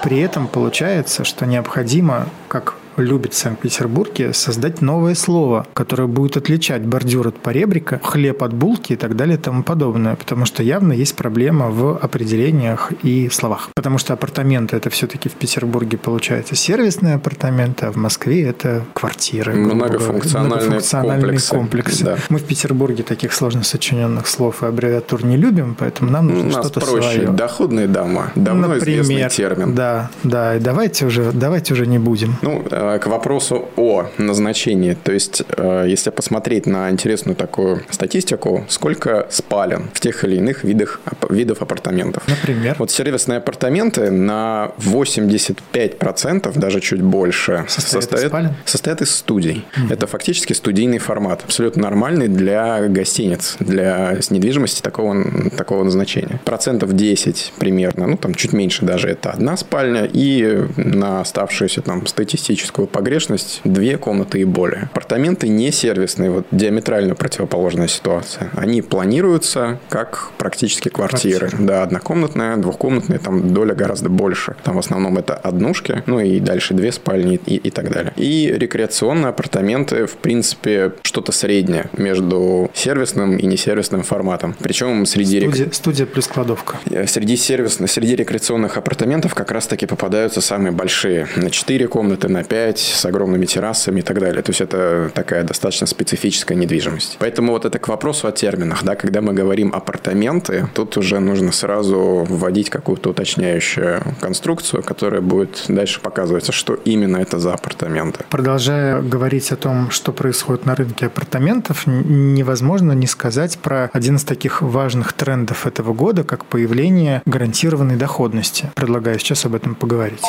При 0.02 0.20
этом 0.20 0.49
получается, 0.49 1.25
что 1.25 1.46
необходимо, 1.46 2.29
как 2.49 2.75
любит 2.96 3.35
в 3.35 3.37
Санкт-Петербурге 3.37 4.32
создать 4.32 4.82
новое 4.82 5.14
слово, 5.14 5.67
которое 5.75 6.06
будет 6.06 6.37
отличать 6.37 6.82
бордюр 6.82 7.29
от 7.29 7.37
поребрика, 7.37 8.00
хлеб 8.02 8.43
от 8.43 8.52
булки 8.52 8.93
и 8.93 8.96
так 8.96 9.17
далее 9.17 9.37
и 9.37 9.41
тому 9.41 9.62
подобное. 9.62 10.17
Потому 10.17 10.44
что 10.46 10.62
явно 10.62 10.93
есть 10.93 11.17
проблема 11.17 11.70
в 11.70 11.96
определениях 11.96 12.93
и 13.02 13.29
словах. 13.31 13.70
Потому 13.75 13.99
что 13.99 14.12
апартаменты 14.12 14.76
это 14.76 14.91
все-таки 14.91 15.29
в 15.29 15.32
Петербурге 15.32 15.96
получается 15.99 16.55
сервисные 16.55 17.14
апартаменты, 17.14 17.87
а 17.87 17.93
в 17.93 17.96
Москве 17.96 18.43
это 18.43 18.85
квартиры. 18.93 19.55
Многофункциональные, 19.55 20.56
многофункциональные 20.56 21.20
комплексы. 21.20 21.55
комплексы. 21.55 22.05
Да. 22.05 22.17
Мы 22.29 22.38
в 22.38 22.44
Петербурге 22.44 23.02
таких 23.02 23.32
сложно 23.32 23.62
сочиненных 23.62 24.26
слов 24.26 24.62
и 24.62 24.67
аббревиатур 24.67 25.25
не 25.25 25.37
любим, 25.37 25.76
поэтому 25.79 26.11
нам 26.11 26.29
нужно 26.29 26.50
что-то 26.62 26.81
проще. 26.81 27.12
свое. 27.12 27.29
Доходные 27.29 27.87
дома. 27.87 28.32
Давно 28.35 28.69
Например, 28.69 29.02
известный 29.02 29.31
термин. 29.31 29.75
Да, 29.75 30.11
да. 30.23 30.56
И 30.56 30.61
давайте 30.61 31.06
уже, 31.06 31.32
давайте 31.32 31.75
уже 31.75 31.87
не 31.87 31.99
будем. 31.99 32.37
Ну, 32.43 32.64
Э, 32.70 32.83
к 33.02 33.06
вопросу 33.06 33.69
о 33.76 34.06
назначении. 34.19 34.94
То 34.94 35.12
есть, 35.12 35.42
э, 35.56 35.86
если 35.88 36.10
посмотреть 36.10 36.66
на 36.66 36.90
интересную 36.90 37.36
такую 37.36 37.82
статистику, 37.90 38.64
сколько 38.69 39.26
спален 39.31 39.90
в 39.92 40.00
тех 40.00 40.25
или 40.25 40.36
иных 40.36 40.64
видах, 40.64 41.00
видов 41.31 41.62
апартаментов. 41.62 42.26
Например? 42.28 42.76
Вот 42.78 42.90
сервисные 42.90 43.38
апартаменты 43.38 44.10
на 44.10 44.72
85%, 44.78 46.58
даже 46.58 46.81
чуть 46.81 47.02
больше, 47.02 47.64
состоят, 47.69 48.04
состоят, 48.04 48.52
состоят 48.64 49.02
из 49.02 49.14
студий. 49.14 49.64
Угу. 49.76 49.92
Это 49.92 50.06
фактически 50.06 50.53
студийный 50.53 50.98
формат, 50.98 51.43
абсолютно 51.44 51.82
нормальный 51.82 52.29
для 52.29 52.88
гостиниц, 52.88 53.56
для 53.60 54.17
недвижимости 54.31 54.81
такого, 54.81 55.50
такого 55.56 55.84
назначения. 55.84 56.41
Процентов 56.44 56.94
10 56.94 57.53
примерно, 57.58 58.06
ну 58.06 58.17
там 58.17 58.34
чуть 58.34 58.53
меньше 58.53 58.84
даже, 58.84 59.08
это 59.08 59.31
одна 59.31 59.56
спальня, 59.56 60.08
и 60.10 60.64
на 60.76 61.20
оставшуюся 61.20 61.82
там 61.82 62.06
статистическую 62.06 62.73
техническую 62.74 62.86
погрешность 62.88 63.60
две 63.64 63.96
комнаты 63.98 64.40
и 64.40 64.44
более. 64.44 64.88
Апартаменты 64.93 65.48
не 65.48 65.70
сервисные, 65.70 66.31
вот 66.31 66.46
диаметрально 66.50 67.14
противоположная 67.14 67.88
ситуация. 67.88 68.50
Они 68.56 68.82
планируются 68.82 69.78
как 69.88 70.31
практически 70.38 70.88
квартиры. 70.88 71.48
Квартира. 71.48 71.66
Да, 71.66 71.82
однокомнатная, 71.82 72.56
двухкомнатная, 72.56 73.19
там 73.19 73.54
доля 73.54 73.74
гораздо 73.74 74.08
больше. 74.08 74.56
Там 74.64 74.76
в 74.76 74.78
основном 74.78 75.19
это 75.19 75.34
однушки, 75.34 76.02
ну 76.06 76.20
и 76.20 76.40
дальше 76.40 76.74
две 76.74 76.90
спальни 76.90 77.40
и, 77.46 77.56
и 77.56 77.70
так 77.70 77.90
далее. 77.90 78.12
И 78.16 78.52
рекреационные 78.56 79.28
апартаменты, 79.28 80.06
в 80.06 80.16
принципе, 80.16 80.93
что-то 81.02 81.32
среднее 81.32 81.86
между 81.96 82.70
сервисным 82.74 83.36
и 83.36 83.46
несервисным 83.46 84.02
форматом. 84.02 84.54
Причем 84.60 85.06
среди... 85.06 85.40
Студия, 85.40 85.64
рек... 85.64 85.74
студия 85.74 86.06
плюс 86.06 86.26
кладовка. 86.26 86.76
Э, 86.90 87.06
среди 87.06 87.36
сервисных, 87.36 87.90
среди 87.90 88.16
рекреационных 88.16 88.76
апартаментов 88.76 89.34
как 89.34 89.50
раз-таки 89.52 89.86
попадаются 89.86 90.40
самые 90.40 90.72
большие. 90.72 91.28
На 91.36 91.50
4 91.50 91.88
комнаты, 91.88 92.28
на 92.28 92.43
5 92.43 92.64
5 92.65 92.79
с 92.79 93.05
огромными 93.05 93.44
террасами 93.44 94.01
и 94.01 94.03
так 94.03 94.19
далее. 94.19 94.43
То 94.43 94.51
есть 94.51 94.63
это 94.63 95.11
такая 95.13 95.44
достаточно 95.44 95.87
специфическая 95.87 96.56
недвижимость. 96.56 97.17
Поэтому 97.19 97.53
вот 97.53 97.67
это 97.67 97.79
к 97.79 97.89
вопросу 97.89 98.27
о 98.27 98.33
терминах. 98.33 98.83
Да, 98.85 98.94
когда 98.94 99.21
мы 99.21 99.35
говорим 99.35 99.71
апартаменты, 99.75 100.69
тут 100.73 100.97
уже 100.97 101.21
нужно 101.21 101.53
сразу 101.53 102.25
вводить 102.27 102.71
какую-то 102.71 103.11
уточняющую 103.11 104.03
конструкцию, 104.19 104.83
которая 104.83 105.21
будет 105.21 105.65
дальше 105.69 106.01
показывать, 106.01 106.55
что 106.55 106.75
именно 106.87 107.19
это 107.19 107.39
за 107.39 107.53
апартаменты. 107.53 108.25
Продолжая 108.31 109.03
говорить 109.03 109.53
о 109.53 109.56
том, 109.56 109.91
что 109.91 110.13
происходит 110.13 110.65
на 110.65 110.75
рынке 110.75 111.06
апартаментов, 111.06 111.87
невозможно 111.87 112.93
не 112.93 113.06
сказать 113.06 113.59
про 113.59 113.91
один 113.93 114.17
из 114.17 114.25
таких 114.25 114.63
важных 114.63 115.13
трендов 115.13 115.67
этого 115.67 115.93
года, 115.93 116.25
как 116.25 116.47
появление 116.47 117.21
гарантированной 117.27 117.97
доходности. 117.97 118.71
Предлагаю 118.75 119.19
сейчас 119.19 119.44
об 119.44 119.55
этом 119.55 119.75
поговорить. 119.75 120.25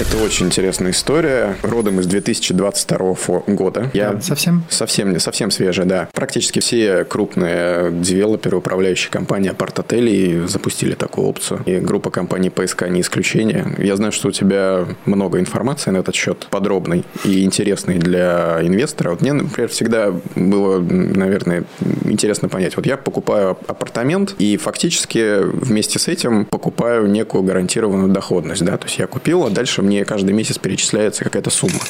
Это 0.00 0.16
очень 0.16 0.46
интересная 0.46 0.92
история. 0.92 1.58
Родом 1.60 2.00
из 2.00 2.06
2022 2.06 3.42
года. 3.48 3.90
Я 3.92 4.14
да, 4.14 4.20
совсем? 4.22 4.64
Совсем, 4.70 5.20
совсем 5.20 5.50
свежая, 5.50 5.84
да. 5.84 6.08
Практически 6.14 6.60
все 6.60 7.04
крупные 7.04 7.92
девелоперы, 7.92 8.56
управляющие 8.56 9.10
компании 9.10 9.50
апарт-отелей 9.50 10.46
запустили 10.46 10.94
такую 10.94 11.26
опцию. 11.26 11.62
И 11.66 11.76
группа 11.76 12.10
компаний 12.10 12.48
ПСК 12.48 12.88
не 12.88 13.02
исключение. 13.02 13.74
Я 13.76 13.94
знаю, 13.96 14.10
что 14.12 14.28
у 14.28 14.32
тебя 14.32 14.86
много 15.04 15.38
информации 15.38 15.90
на 15.90 15.98
этот 15.98 16.14
счет, 16.14 16.46
подробной 16.50 17.04
и 17.26 17.44
интересной 17.44 17.98
для 17.98 18.60
инвестора. 18.62 19.10
Вот 19.10 19.20
мне, 19.20 19.34
например, 19.34 19.68
всегда 19.68 20.14
было, 20.34 20.78
наверное, 20.80 21.64
интересно 22.04 22.48
понять. 22.48 22.74
Вот 22.74 22.86
я 22.86 22.96
покупаю 22.96 23.58
апартамент 23.66 24.34
и 24.38 24.56
фактически 24.56 25.42
вместе 25.42 25.98
с 25.98 26.08
этим 26.08 26.46
покупаю 26.46 27.06
некую 27.06 27.44
гарантированную 27.44 28.08
доходность. 28.08 28.64
Да? 28.64 28.78
То 28.78 28.86
есть 28.86 28.98
я 28.98 29.06
купил, 29.06 29.44
а 29.44 29.50
дальше 29.50 29.82
мне 29.82 29.89
каждый 30.04 30.32
месяц 30.32 30.58
перечисляется 30.58 31.24
какая-то 31.24 31.50
сумма. 31.50 31.80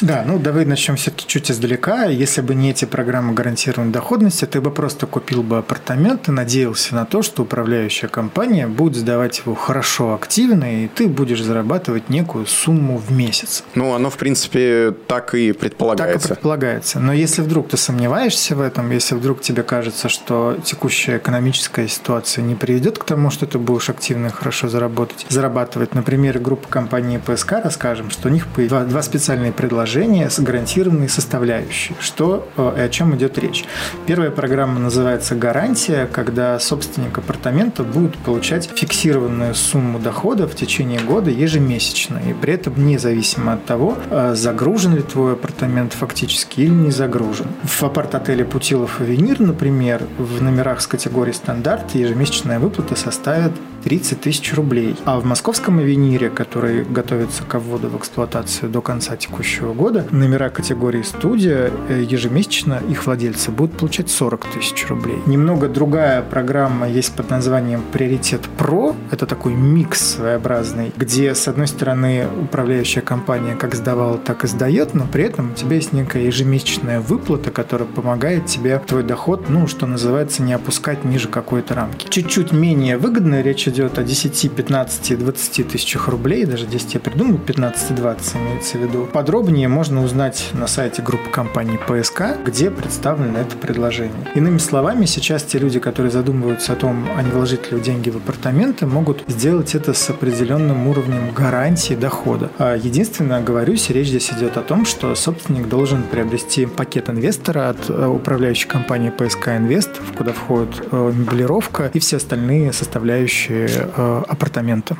Да, 0.00 0.24
ну 0.26 0.38
давай 0.38 0.64
начнем 0.64 0.96
все-таки 0.96 1.26
чуть 1.26 1.50
издалека. 1.50 2.06
Если 2.06 2.40
бы 2.40 2.54
не 2.54 2.70
эти 2.70 2.84
программы 2.84 3.32
гарантированной 3.32 3.92
доходности, 3.92 4.44
ты 4.44 4.60
бы 4.60 4.70
просто 4.70 5.06
купил 5.06 5.42
бы 5.42 5.58
апартамент 5.58 6.28
и 6.28 6.32
надеялся 6.32 6.94
на 6.94 7.04
то, 7.04 7.22
что 7.22 7.42
управляющая 7.42 8.08
компания 8.08 8.66
будет 8.66 8.96
сдавать 8.96 9.42
его 9.44 9.54
хорошо, 9.54 10.14
активно, 10.14 10.84
и 10.84 10.88
ты 10.88 11.06
будешь 11.06 11.42
зарабатывать 11.42 12.08
некую 12.08 12.46
сумму 12.46 12.98
в 12.98 13.12
месяц. 13.12 13.62
Ну, 13.74 13.94
оно, 13.94 14.10
в 14.10 14.16
принципе, 14.16 14.94
так 15.06 15.34
и 15.34 15.52
предполагается. 15.52 16.18
Так 16.18 16.24
и 16.24 16.34
предполагается. 16.34 17.00
Но 17.00 17.12
если 17.12 17.42
вдруг 17.42 17.68
ты 17.68 17.76
сомневаешься 17.76 18.56
в 18.56 18.60
этом, 18.60 18.90
если 18.90 19.14
вдруг 19.14 19.40
тебе 19.40 19.62
кажется, 19.62 20.08
что 20.08 20.56
текущая 20.64 21.18
экономическая 21.18 21.86
ситуация 21.86 22.42
не 22.42 22.54
приведет 22.54 22.98
к 22.98 23.04
тому, 23.04 23.30
что 23.30 23.46
ты 23.46 23.58
будешь 23.58 23.88
активно 23.90 24.26
и 24.26 24.30
хорошо 24.30 24.68
заработать, 24.68 25.26
зарабатывать, 25.28 25.94
например, 25.94 26.38
группа 26.40 26.68
компании 26.68 27.18
ПСК, 27.18 27.54
расскажем, 27.62 28.10
что 28.10 28.28
у 28.28 28.32
них 28.32 28.46
два, 28.56 28.84
два 28.84 29.02
специальные 29.02 29.52
предложения 29.52 29.83
предложение 29.84 30.30
с 30.30 30.40
гарантированной 30.40 31.10
составляющей. 31.10 31.94
Что 32.00 32.48
э, 32.56 32.74
и 32.78 32.80
о 32.80 32.88
чем 32.88 33.14
идет 33.16 33.36
речь? 33.36 33.66
Первая 34.06 34.30
программа 34.30 34.80
называется 34.80 35.34
«Гарантия», 35.34 36.08
когда 36.10 36.58
собственник 36.58 37.18
апартамента 37.18 37.82
будет 37.82 38.16
получать 38.16 38.70
фиксированную 38.74 39.54
сумму 39.54 39.98
дохода 39.98 40.48
в 40.48 40.54
течение 40.54 41.00
года 41.00 41.30
ежемесячно. 41.30 42.18
И 42.26 42.32
при 42.32 42.54
этом 42.54 42.86
независимо 42.86 43.52
от 43.52 43.66
того, 43.66 43.98
э, 44.08 44.32
загружен 44.34 44.94
ли 44.94 45.02
твой 45.02 45.34
апартамент 45.34 45.92
фактически 45.92 46.62
или 46.62 46.70
не 46.70 46.90
загружен. 46.90 47.48
В 47.64 47.82
апарт-отеле 47.82 48.46
«Путилов 48.46 49.02
Авенир», 49.02 49.38
например, 49.38 50.04
в 50.16 50.42
номерах 50.42 50.80
с 50.80 50.86
категорией 50.86 51.34
«Стандарт» 51.34 51.94
ежемесячная 51.94 52.58
выплата 52.58 52.96
составит 52.96 53.52
30 53.84 54.18
тысяч 54.22 54.54
рублей. 54.54 54.96
А 55.04 55.20
в 55.20 55.26
московском 55.26 55.78
авенире, 55.78 56.30
который 56.30 56.84
готовится 56.84 57.42
к 57.42 57.58
вводу 57.58 57.88
в 57.88 57.98
эксплуатацию 57.98 58.70
до 58.70 58.80
конца 58.80 59.14
текущего 59.16 59.74
года, 59.74 60.06
номера 60.10 60.48
категории 60.48 61.02
«Студия» 61.02 61.70
э, 61.90 62.02
ежемесячно 62.02 62.80
их 62.88 63.04
владельцы 63.04 63.50
будут 63.50 63.76
получать 63.76 64.10
40 64.10 64.46
тысяч 64.54 64.86
рублей. 64.88 65.18
Немного 65.26 65.68
другая 65.68 66.22
программа 66.22 66.88
есть 66.88 67.12
под 67.12 67.28
названием 67.28 67.82
«Приоритет 67.92 68.40
Про». 68.56 68.96
Это 69.10 69.26
такой 69.26 69.52
микс 69.52 70.14
своеобразный, 70.14 70.90
где, 70.96 71.34
с 71.34 71.46
одной 71.46 71.66
стороны, 71.66 72.26
управляющая 72.42 73.02
компания 73.02 73.54
как 73.54 73.74
сдавала, 73.74 74.16
так 74.16 74.44
и 74.44 74.46
сдает, 74.46 74.94
но 74.94 75.06
при 75.06 75.24
этом 75.24 75.52
у 75.52 75.54
тебя 75.54 75.76
есть 75.76 75.92
некая 75.92 76.22
ежемесячная 76.22 77.00
выплата, 77.00 77.50
которая 77.50 77.86
помогает 77.86 78.46
тебе 78.46 78.78
твой 78.78 79.02
доход, 79.02 79.50
ну, 79.50 79.66
что 79.66 79.86
называется, 79.86 80.42
не 80.42 80.54
опускать 80.54 81.04
ниже 81.04 81.28
какой-то 81.28 81.74
рамки. 81.74 82.08
Чуть-чуть 82.08 82.52
менее 82.52 82.96
выгодно 82.96 83.42
речь 83.42 83.68
идет 83.68 83.73
о 83.82 84.02
10, 84.02 84.52
15, 84.52 85.18
20 85.18 85.68
тысячах 85.68 86.08
рублей, 86.08 86.44
даже 86.44 86.66
10 86.66 86.94
я 86.94 87.00
придумал, 87.00 87.38
15-20 87.38 88.36
имеется 88.36 88.78
в 88.78 88.82
виду. 88.82 89.08
Подробнее 89.12 89.68
можно 89.68 90.04
узнать 90.04 90.50
на 90.52 90.66
сайте 90.66 91.02
группы 91.02 91.30
компании 91.30 91.78
ПСК, 91.78 92.22
где 92.44 92.70
представлено 92.70 93.40
это 93.40 93.56
предложение. 93.56 94.14
Иными 94.34 94.58
словами, 94.58 95.06
сейчас 95.06 95.42
те 95.42 95.58
люди, 95.58 95.80
которые 95.80 96.12
задумываются 96.12 96.74
о 96.74 96.76
том, 96.76 97.06
а 97.16 97.22
не 97.22 97.30
вложить 97.30 97.72
ли 97.72 97.80
деньги 97.80 98.10
в 98.10 98.16
апартаменты, 98.16 98.86
могут 98.86 99.24
сделать 99.28 99.74
это 99.74 99.92
с 99.92 100.08
определенным 100.10 100.86
уровнем 100.86 101.32
гарантии 101.32 101.94
дохода. 101.94 102.50
А 102.58 102.76
единственное, 102.76 103.42
говорюсь, 103.42 103.90
речь 103.90 104.08
здесь 104.08 104.30
идет 104.30 104.56
о 104.56 104.62
том, 104.62 104.84
что 104.86 105.14
собственник 105.14 105.68
должен 105.68 106.02
приобрести 106.04 106.66
пакет 106.66 107.10
инвестора 107.10 107.70
от 107.70 107.90
э, 107.90 108.06
управляющей 108.06 108.68
компании 108.68 109.10
ПСК 109.10 109.48
Инвест, 109.48 109.90
куда 110.16 110.32
входит 110.32 110.86
э, 110.90 111.12
меблировка 111.14 111.90
и 111.92 111.98
все 111.98 112.18
остальные 112.18 112.72
составляющие 112.72 113.63
э, 113.68 114.22
апартамента. 114.28 114.96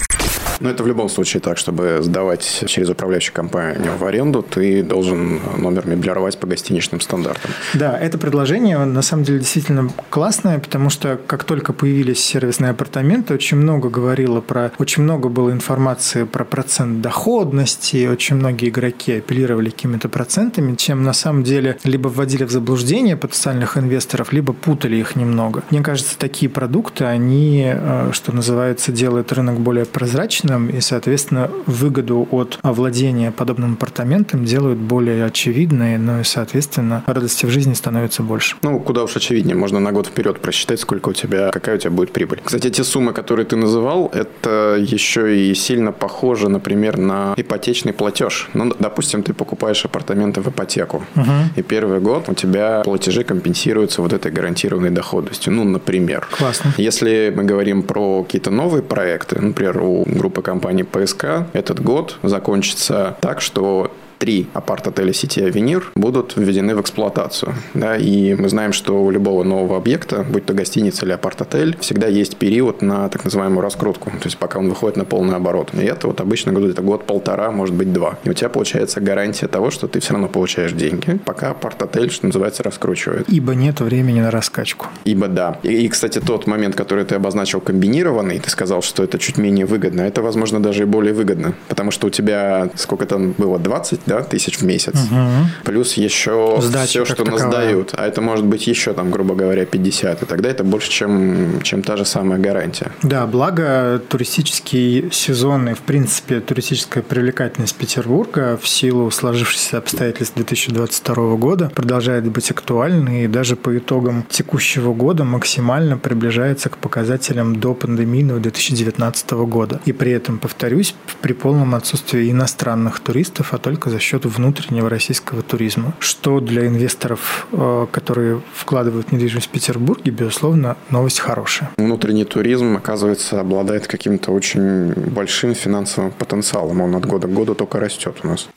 Но 0.60 0.70
это 0.70 0.82
в 0.82 0.86
любом 0.86 1.08
случае 1.08 1.40
так, 1.40 1.58
чтобы 1.58 1.98
сдавать 2.00 2.64
через 2.66 2.88
управляющую 2.88 3.34
компанию 3.34 3.96
в 3.98 4.04
аренду, 4.04 4.42
ты 4.42 4.82
должен 4.82 5.40
номер 5.58 5.86
меблировать 5.86 6.38
по 6.38 6.46
гостиничным 6.46 7.00
стандартам. 7.00 7.50
Да, 7.74 7.98
это 7.98 8.18
предложение 8.18 8.78
на 8.78 9.02
самом 9.02 9.24
деле 9.24 9.40
действительно 9.40 9.90
классное, 10.10 10.58
потому 10.58 10.90
что 10.90 11.18
как 11.26 11.44
только 11.44 11.72
появились 11.72 12.22
сервисные 12.24 12.70
апартаменты, 12.70 13.34
очень 13.34 13.56
много 13.56 13.88
говорило 13.88 14.40
про, 14.40 14.72
очень 14.78 15.02
много 15.02 15.28
было 15.28 15.50
информации 15.50 16.24
про 16.24 16.44
процент 16.44 17.00
доходности, 17.00 18.06
очень 18.06 18.36
многие 18.36 18.68
игроки 18.68 19.18
апеллировали 19.18 19.70
какими-то 19.70 20.08
процентами, 20.08 20.74
чем 20.76 21.02
на 21.02 21.12
самом 21.12 21.42
деле 21.42 21.78
либо 21.84 22.08
вводили 22.08 22.44
в 22.44 22.50
заблуждение 22.50 23.16
потенциальных 23.16 23.76
инвесторов, 23.76 24.32
либо 24.32 24.52
путали 24.52 24.96
их 24.96 25.16
немного. 25.16 25.62
Мне 25.70 25.82
кажется, 25.82 26.18
такие 26.18 26.50
продукты, 26.50 27.04
они, 27.04 27.72
э, 27.74 28.10
что 28.12 28.32
называется, 28.32 28.92
делают 28.92 29.32
рынок 29.32 29.60
более 29.60 29.84
прозрачным, 29.84 30.43
личным, 30.44 30.68
и, 30.68 30.80
соответственно, 30.80 31.50
выгоду 31.66 32.28
от 32.30 32.58
владения 32.62 33.32
подобным 33.32 33.74
апартаментом 33.74 34.44
делают 34.44 34.78
более 34.78 35.24
очевидной, 35.24 35.98
ну 35.98 36.20
и, 36.20 36.24
соответственно, 36.24 37.02
радости 37.06 37.46
в 37.46 37.50
жизни 37.50 37.74
становится 37.74 38.22
больше. 38.22 38.56
Ну, 38.62 38.80
куда 38.80 39.02
уж 39.02 39.16
очевиднее, 39.16 39.56
можно 39.56 39.80
на 39.80 39.92
год 39.92 40.06
вперед 40.06 40.40
просчитать, 40.40 40.80
сколько 40.80 41.08
у 41.10 41.12
тебя, 41.12 41.50
какая 41.50 41.76
у 41.76 41.78
тебя 41.78 41.90
будет 41.90 42.12
прибыль. 42.12 42.40
Кстати, 42.44 42.70
те 42.70 42.84
суммы, 42.84 43.12
которые 43.12 43.46
ты 43.46 43.56
называл, 43.56 44.10
это 44.14 44.76
еще 44.78 45.36
и 45.36 45.54
сильно 45.54 45.92
похоже, 45.92 46.48
например, 46.48 46.98
на 46.98 47.34
ипотечный 47.36 47.92
платеж. 47.92 48.50
Ну, 48.54 48.72
допустим, 48.78 49.22
ты 49.22 49.32
покупаешь 49.32 49.84
апартаменты 49.84 50.40
в 50.40 50.48
ипотеку, 50.48 51.04
угу. 51.16 51.30
и 51.56 51.62
первый 51.62 52.00
год 52.00 52.28
у 52.28 52.34
тебя 52.34 52.82
платежи 52.84 53.24
компенсируются 53.24 54.02
вот 54.02 54.12
этой 54.12 54.32
гарантированной 54.32 54.90
доходностью. 54.90 55.52
Ну, 55.52 55.64
например. 55.64 56.26
Классно. 56.30 56.72
Если 56.76 57.32
мы 57.34 57.44
говорим 57.44 57.82
про 57.82 58.22
какие-то 58.22 58.50
новые 58.50 58.82
проекты, 58.82 59.40
например, 59.40 59.78
у 59.82 60.04
группы 60.04 60.33
группы 60.34 60.42
компаний 60.42 60.82
ПСК 60.82 61.46
этот 61.52 61.80
год 61.80 62.18
закончится 62.24 63.16
так, 63.20 63.40
что 63.40 63.92
три 64.18 64.46
апарт-отеля 64.54 65.12
сети 65.12 65.42
«Авенир» 65.42 65.92
будут 65.94 66.36
введены 66.36 66.74
в 66.74 66.80
эксплуатацию. 66.80 67.54
Да, 67.74 67.96
и 67.96 68.34
мы 68.34 68.48
знаем, 68.48 68.72
что 68.72 69.02
у 69.02 69.10
любого 69.10 69.44
нового 69.44 69.76
объекта, 69.76 70.24
будь 70.28 70.46
то 70.46 70.54
гостиница 70.54 71.04
или 71.04 71.12
апарт-отель, 71.12 71.76
всегда 71.80 72.06
есть 72.06 72.36
период 72.36 72.82
на 72.82 73.08
так 73.08 73.24
называемую 73.24 73.60
раскрутку, 73.60 74.10
то 74.10 74.24
есть 74.24 74.38
пока 74.38 74.58
он 74.58 74.68
выходит 74.68 74.96
на 74.96 75.04
полный 75.04 75.36
оборот. 75.36 75.70
И 75.74 75.84
это 75.84 76.06
вот 76.06 76.20
обычно 76.20 76.50
это 76.50 76.82
год-полтора, 76.82 77.50
может 77.50 77.74
быть 77.74 77.92
два. 77.92 78.18
И 78.24 78.30
у 78.30 78.32
тебя 78.32 78.48
получается 78.48 79.00
гарантия 79.00 79.48
того, 79.48 79.70
что 79.70 79.88
ты 79.88 80.00
все 80.00 80.12
равно 80.12 80.28
получаешь 80.28 80.72
деньги, 80.72 81.18
пока 81.24 81.50
апарт-отель, 81.50 82.10
что 82.10 82.26
называется, 82.26 82.62
раскручивает. 82.62 83.26
Ибо 83.28 83.54
нет 83.54 83.80
времени 83.80 84.20
на 84.20 84.30
раскачку. 84.30 84.86
Ибо 85.04 85.28
да. 85.28 85.58
И, 85.62 85.84
и, 85.84 85.88
кстати, 85.88 86.20
тот 86.20 86.46
момент, 86.46 86.74
который 86.74 87.04
ты 87.04 87.14
обозначил 87.14 87.60
комбинированный, 87.60 88.38
ты 88.38 88.50
сказал, 88.50 88.82
что 88.82 89.02
это 89.02 89.18
чуть 89.18 89.38
менее 89.38 89.66
выгодно, 89.66 90.02
это, 90.02 90.22
возможно, 90.22 90.62
даже 90.62 90.82
и 90.82 90.86
более 90.86 91.14
выгодно, 91.14 91.54
потому 91.68 91.90
что 91.90 92.06
у 92.06 92.10
тебя 92.10 92.70
сколько 92.76 93.06
там 93.06 93.34
было, 93.36 93.58
20, 93.58 94.03
да, 94.06 94.22
тысяч 94.22 94.58
в 94.58 94.62
месяц. 94.62 94.94
Угу. 94.94 95.64
Плюс 95.64 95.94
еще 95.94 96.58
Сдача 96.60 96.86
все, 96.86 97.04
что 97.04 97.24
нас 97.24 97.42
дают. 97.42 97.94
А 97.94 98.06
это 98.06 98.20
может 98.20 98.44
быть 98.44 98.66
еще, 98.66 98.92
там, 98.92 99.10
грубо 99.10 99.34
говоря, 99.34 99.64
50. 99.64 100.22
И 100.22 100.26
тогда 100.26 100.48
это 100.48 100.64
больше, 100.64 100.90
чем, 100.90 101.60
чем 101.62 101.82
та 101.82 101.96
же 101.96 102.04
самая 102.04 102.38
гарантия. 102.38 102.90
Да, 103.02 103.26
благо 103.26 104.00
туристический 104.08 105.10
сезон 105.12 105.68
и, 105.68 105.74
в 105.74 105.80
принципе, 105.80 106.40
туристическая 106.40 107.02
привлекательность 107.02 107.76
Петербурга 107.76 108.58
в 108.60 108.68
силу 108.68 109.10
сложившихся 109.10 109.78
обстоятельств 109.78 110.34
2022 110.36 111.36
года 111.36 111.70
продолжает 111.74 112.24
быть 112.28 112.50
актуальной 112.50 113.24
и 113.24 113.28
даже 113.28 113.56
по 113.56 113.76
итогам 113.76 114.24
текущего 114.28 114.92
года 114.92 115.24
максимально 115.24 115.98
приближается 115.98 116.68
к 116.68 116.78
показателям 116.78 117.56
до 117.56 117.74
пандемийного 117.74 118.40
2019 118.40 119.30
года. 119.32 119.80
И 119.84 119.92
при 119.92 120.12
этом, 120.12 120.38
повторюсь, 120.38 120.94
при 121.20 121.32
полном 121.32 121.74
отсутствии 121.74 122.30
иностранных 122.30 123.00
туристов, 123.00 123.52
а 123.52 123.58
только 123.58 123.90
за 123.94 124.00
счет 124.00 124.24
внутреннего 124.24 124.90
российского 124.90 125.42
туризма, 125.42 125.94
что 126.00 126.40
для 126.40 126.66
инвесторов, 126.66 127.46
э, 127.52 127.86
которые 127.92 128.40
вкладывают 128.52 129.06
в 129.08 129.12
недвижимость 129.12 129.46
в 129.46 129.50
Петербурге, 129.50 130.10
безусловно, 130.10 130.76
новость 130.90 131.20
хорошая. 131.20 131.70
Внутренний 131.76 132.24
туризм, 132.24 132.76
оказывается, 132.76 133.38
обладает 133.38 133.86
каким-то 133.86 134.32
очень 134.32 134.92
большим 134.94 135.54
финансовым 135.54 136.10
потенциалом. 136.10 136.80
Он 136.80 136.96
от 136.96 137.06
года 137.06 137.28
к 137.28 137.32
году 137.32 137.54
только 137.54 137.78
растет 137.78 138.16
у 138.24 138.26
нас. 138.26 138.48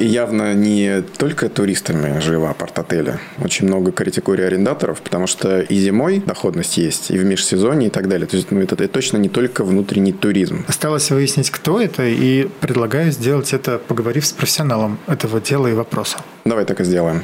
И 0.00 0.06
явно 0.06 0.54
не 0.54 1.02
только 1.02 1.50
туристами 1.50 2.20
живы 2.20 2.48
апарт-отели. 2.48 3.18
Очень 3.38 3.66
много 3.66 3.92
критикуют 3.92 4.40
арендаторов, 4.40 5.02
потому 5.02 5.26
что 5.26 5.60
и 5.60 5.74
зимой 5.78 6.22
доходность 6.24 6.78
есть, 6.78 7.10
и 7.10 7.18
в 7.18 7.24
межсезонье 7.24 7.88
и 7.88 7.90
так 7.90 8.08
далее. 8.08 8.26
То 8.26 8.36
есть 8.36 8.50
ну, 8.50 8.60
это, 8.60 8.76
это 8.76 8.88
точно 8.88 9.18
не 9.18 9.28
только 9.28 9.62
внутренний 9.62 10.12
туризм. 10.12 10.64
Осталось 10.66 11.10
выяснить, 11.10 11.50
кто 11.50 11.80
это, 11.80 12.04
и 12.06 12.48
предлагаю 12.60 13.12
сделать 13.12 13.52
это, 13.52 13.78
поговорив 13.78 14.24
с 14.24 14.32
профессионалом 14.32 14.98
этого 15.06 15.38
дела 15.38 15.66
и 15.66 15.74
вопроса. 15.74 16.16
Давай 16.46 16.64
так 16.64 16.80
и 16.80 16.84
сделаем. 16.84 17.22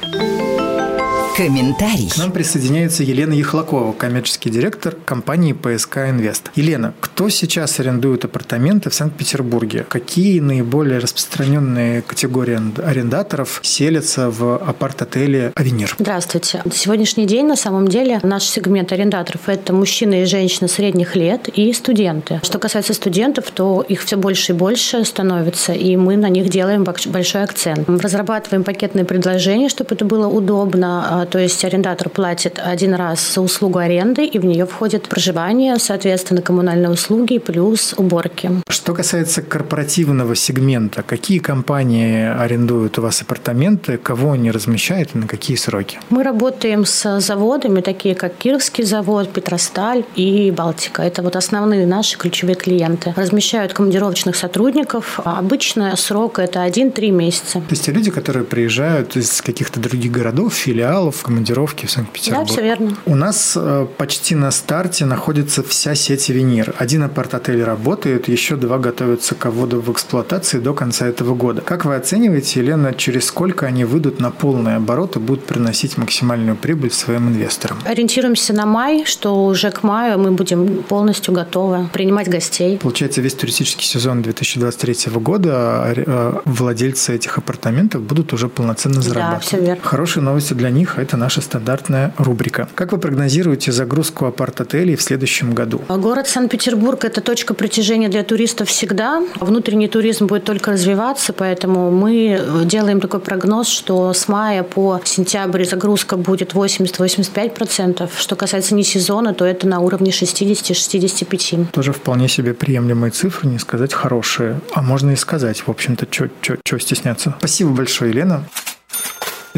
Комментарий. 1.37 2.09
К 2.09 2.17
нам 2.17 2.33
присоединяется 2.33 3.03
Елена 3.03 3.35
Ехлакова, 3.35 3.93
коммерческий 3.93 4.49
директор 4.49 4.97
компании 5.05 5.53
ПСК 5.53 5.99
Инвест. 5.99 6.51
Елена, 6.55 6.95
кто 6.99 7.29
сейчас 7.29 7.79
арендует 7.79 8.25
апартаменты 8.25 8.89
в 8.89 8.95
Санкт-Петербурге? 8.95 9.85
Какие 9.87 10.41
наиболее 10.41 10.99
распространенные 10.99 12.01
категории 12.01 12.59
арендаторов 12.83 13.61
селятся 13.63 14.31
в 14.31 14.57
апарт-отеле 14.57 15.53
«Авенир»? 15.55 15.95
Здравствуйте. 15.99 16.63
На 16.65 16.73
сегодняшний 16.73 17.27
день, 17.27 17.45
на 17.45 17.57
самом 17.57 17.87
деле, 17.87 18.19
наш 18.23 18.45
сегмент 18.45 18.91
арендаторов– 18.93 19.43
это 19.47 19.75
мужчины 19.75 20.23
и 20.23 20.25
женщины 20.25 20.71
средних 20.71 21.17
лет 21.17 21.51
и 21.51 21.71
студенты. 21.75 22.41
Что 22.45 22.59
касается 22.59 22.95
студентов, 22.95 23.51
то 23.51 23.85
их 23.87 24.03
все 24.05 24.17
больше 24.17 24.53
и 24.53 24.55
больше 24.55 25.05
становится, 25.05 25.75
и 25.75 25.97
мы 25.97 26.17
на 26.17 26.31
них 26.31 26.49
делаем 26.49 26.83
большой 26.85 27.43
акцент. 27.43 27.87
Разрабатываем 27.87 28.65
пакетные 28.65 29.05
предложения, 29.05 29.69
чтобы 29.69 29.95
это 29.95 30.07
было 30.07 30.29
удобно, 30.29 31.07
а 31.11 31.26
то 31.27 31.39
есть 31.39 31.65
арендатор 31.65 32.09
платит 32.09 32.61
один 32.63 32.95
раз 32.95 33.35
за 33.35 33.41
услугу 33.41 33.79
аренды, 33.79 34.25
и 34.25 34.39
в 34.39 34.45
нее 34.45 34.67
входит 34.67 35.09
проживание, 35.09 35.77
соответственно, 35.79 36.43
коммунальные 36.43 36.91
услуги 36.91 37.39
плюс 37.39 37.95
уборки. 37.97 38.51
Что 38.69 38.95
касается 38.95 39.43
корпоративного 39.43 40.35
сегмента, 40.37 41.03
какие 41.03 41.39
компании 41.39 42.27
арендуют 42.27 42.99
у 42.99 43.03
вас 43.03 43.23
апартаменты, 43.23 43.99
кого 43.99 44.33
они 44.33 44.51
размещают 44.51 45.11
и 45.15 45.19
на 45.19 45.27
какие 45.27 45.57
сроки? 45.57 45.99
Мы 46.11 46.23
работаем 46.23 46.85
с 46.85 47.21
заводами, 47.21 47.81
такие 47.81 48.15
как 48.15 48.37
Кировский 48.37 48.85
завод, 48.85 49.33
Петросталь 49.33 50.05
и 50.15 50.51
Балтика. 50.51 51.03
Это 51.03 51.23
вот 51.23 51.37
основные 51.37 51.87
наши 51.87 52.17
ключевые 52.17 52.55
клиенты. 52.55 53.13
Размещают 53.17 53.73
командировочных 53.73 54.37
сотрудников. 54.37 55.21
Обычно 55.25 55.97
срок 55.97 56.39
это 56.39 56.65
1-3 56.65 57.11
месяца. 57.11 57.55
То 57.55 57.71
есть 57.71 57.85
те 57.87 57.93
люди, 57.93 58.11
которые 58.11 58.45
приезжают 58.45 59.17
из 59.17 59.41
каких-то 59.43 59.81
других 59.81 60.13
городов, 60.13 60.55
филиалов, 60.55 61.16
в 61.17 61.23
командировке 61.23 61.87
в 61.87 61.91
Санкт-Петербург. 61.91 62.47
Да, 62.47 62.53
все 62.53 62.63
верно. 62.63 62.97
У 63.07 63.15
нас 63.15 63.55
э, 63.57 63.87
почти 63.97 64.35
на 64.35 64.51
старте 64.51 65.05
находится 65.05 65.63
вся 65.63 65.95
сеть 65.95 66.29
«Венир». 66.29 66.75
Один 66.79 67.03
апарт-отель 67.03 67.63
работает, 67.63 68.29
еще 68.29 68.57
два 68.57 68.79
готовятся 68.79 69.35
к 69.35 69.51
вводу 69.51 69.81
в 69.81 69.91
эксплуатации 69.91 70.59
до 70.59 70.75
конца 70.75 71.07
этого 71.07 71.35
года. 71.35 71.63
Как 71.63 71.85
вы 71.85 71.95
оцениваете, 71.95 72.61
Елена, 72.61 72.95
через 72.95 73.27
сколько 73.27 73.67
они 73.67 73.85
выйдут 73.85 74.21
на 74.21 74.31
полный 74.31 74.77
оборот 74.77 75.17
и 75.17 75.19
будут 75.19 75.45
приносить 75.45 75.99
максимальную 75.99 76.57
прибыль 76.57 76.91
своим 76.91 77.29
инвесторам? 77.29 77.79
Ориентируемся 77.85 78.53
на 78.53 78.67
май, 78.67 79.05
что 79.05 79.45
уже 79.47 79.71
к 79.71 79.83
маю 79.83 80.19
мы 80.19 80.31
будем 80.31 80.83
полностью 80.83 81.35
готовы 81.35 81.89
принимать 81.93 82.29
гостей. 82.29 82.79
Получается, 82.79 83.21
весь 83.21 83.35
туристический 83.35 83.87
сезон 83.87 84.23
2023 84.23 85.13
года 85.15 85.53
а, 85.53 85.95
а, 85.97 86.43
владельцы 86.45 87.15
этих 87.15 87.39
апартаментов 87.39 88.03
будут 88.03 88.33
уже 88.33 88.49
полноценно 88.49 89.03
зарабатывать. 89.03 89.43
Да, 89.43 89.47
все 89.47 89.61
верно. 89.61 89.83
Хорошие 89.83 90.23
новости 90.23 90.55
для 90.55 90.71
них– 90.71 90.99
это 91.07 91.17
наша 91.17 91.41
стандартная 91.41 92.13
рубрика. 92.19 92.69
Как 92.75 92.91
вы 92.91 92.99
прогнозируете 92.99 93.71
загрузку 93.71 94.27
апарт-отелей 94.27 94.97
в 94.97 95.03
следующем 95.03 95.55
году? 95.55 95.81
Город 95.89 96.27
Санкт-Петербург– 96.27 97.05
это 97.05 97.21
точка 97.21 97.55
притяжения 97.55 98.09
для 98.09 98.25
туристов 98.25 98.69
всегда. 98.69 99.23
Внутренний 99.41 99.87
туризм 99.87 100.27
будет 100.27 100.45
только 100.45 100.73
развиваться, 100.73 101.33
поэтому 101.33 101.93
мы 101.93 102.41
делаем 102.65 103.01
такой 103.01 103.21
прогноз, 103.21 103.69
что 103.69 104.13
с 104.13 104.27
мая 104.27 104.65
по 104.65 105.01
сентябрь 105.05 105.65
загрузка 105.65 106.17
будет 106.17 106.55
80-85%. 106.55 108.11
Что 108.19 108.35
касается 108.35 108.75
не 108.75 108.83
сезона, 108.83 109.33
то 109.33 109.45
это 109.45 109.69
на 109.69 109.79
уровне 109.79 110.11
60-65%. 110.11 111.67
Тоже 111.71 111.93
вполне 111.93 112.29
себе 112.29 112.53
приемлемые 112.53 113.13
цифры, 113.13 113.49
не 113.49 113.61
сказать 113.61 113.95
хорошие. 113.95 114.61
А 114.75 114.83
можно 114.83 115.13
и 115.13 115.17
сказать, 115.17 115.63
в 115.67 115.71
общем-то, 115.71 116.07
что 116.11 116.79
стесняться. 116.81 117.37
Спасибо 117.39 117.71
большое, 117.71 118.11
Елена. 118.11 118.45